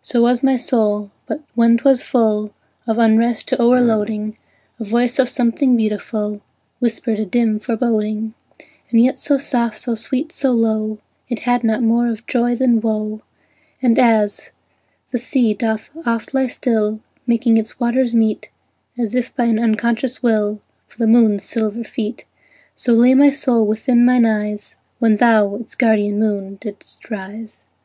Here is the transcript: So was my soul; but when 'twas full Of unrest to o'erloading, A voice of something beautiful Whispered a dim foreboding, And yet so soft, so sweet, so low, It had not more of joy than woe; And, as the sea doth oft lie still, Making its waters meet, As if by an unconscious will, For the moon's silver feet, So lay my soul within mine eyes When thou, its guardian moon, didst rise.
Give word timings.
So 0.00 0.22
was 0.22 0.44
my 0.44 0.54
soul; 0.54 1.10
but 1.26 1.42
when 1.56 1.76
'twas 1.76 2.04
full 2.04 2.54
Of 2.86 2.98
unrest 2.98 3.48
to 3.48 3.60
o'erloading, 3.60 4.38
A 4.78 4.84
voice 4.84 5.18
of 5.18 5.28
something 5.28 5.76
beautiful 5.76 6.40
Whispered 6.78 7.18
a 7.18 7.26
dim 7.26 7.58
foreboding, 7.58 8.34
And 8.92 9.00
yet 9.00 9.18
so 9.18 9.38
soft, 9.38 9.80
so 9.80 9.96
sweet, 9.96 10.30
so 10.30 10.52
low, 10.52 10.98
It 11.28 11.40
had 11.40 11.64
not 11.64 11.82
more 11.82 12.06
of 12.06 12.28
joy 12.28 12.54
than 12.54 12.80
woe; 12.80 13.22
And, 13.82 13.98
as 13.98 14.50
the 15.10 15.18
sea 15.18 15.52
doth 15.52 15.90
oft 16.06 16.32
lie 16.32 16.46
still, 16.46 17.00
Making 17.26 17.56
its 17.56 17.80
waters 17.80 18.14
meet, 18.14 18.50
As 18.96 19.16
if 19.16 19.34
by 19.34 19.46
an 19.46 19.58
unconscious 19.58 20.22
will, 20.22 20.60
For 20.86 20.98
the 20.98 21.08
moon's 21.08 21.42
silver 21.42 21.82
feet, 21.82 22.24
So 22.76 22.92
lay 22.92 23.14
my 23.14 23.32
soul 23.32 23.66
within 23.66 24.04
mine 24.04 24.26
eyes 24.26 24.76
When 25.00 25.16
thou, 25.16 25.56
its 25.56 25.74
guardian 25.74 26.20
moon, 26.20 26.58
didst 26.60 27.10
rise. 27.10 27.64